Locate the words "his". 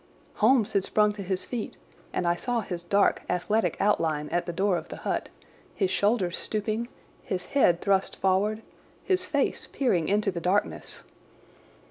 1.21-1.45, 2.61-2.83, 5.75-5.91, 7.21-7.45, 9.03-9.25